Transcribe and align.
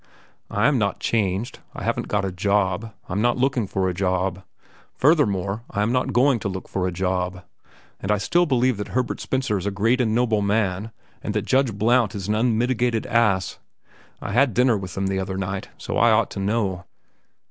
"I 0.49 0.65
am 0.67 0.79
not 0.79 0.99
changed. 0.99 1.59
I 1.75 1.83
haven't 1.83 2.07
got 2.07 2.25
a 2.25 2.31
job. 2.31 2.91
I'm 3.07 3.21
not 3.21 3.37
looking 3.37 3.67
for 3.67 3.87
a 3.87 3.93
job. 3.93 4.41
Furthermore, 4.95 5.61
I 5.69 5.83
am 5.83 5.91
not 5.91 6.11
going 6.11 6.39
to 6.39 6.49
look 6.49 6.67
for 6.67 6.87
a 6.87 6.91
job. 6.91 7.43
And 7.99 8.11
I 8.11 8.17
still 8.17 8.47
believe 8.47 8.77
that 8.77 8.87
Herbert 8.97 9.21
Spencer 9.21 9.59
is 9.59 9.67
a 9.67 9.69
great 9.69 10.01
and 10.01 10.15
noble 10.15 10.41
man 10.41 10.89
and 11.21 11.35
that 11.35 11.45
Judge 11.45 11.75
Blount 11.77 12.15
is 12.15 12.27
an 12.27 12.33
unmitigated 12.33 13.05
ass. 13.05 13.59
I 14.23 14.31
had 14.31 14.55
dinner 14.55 14.75
with 14.75 14.97
him 14.97 15.05
the 15.05 15.19
other 15.19 15.37
night, 15.37 15.69
so 15.77 15.99
I 15.99 16.09
ought 16.09 16.31
to 16.31 16.39
know." 16.39 16.85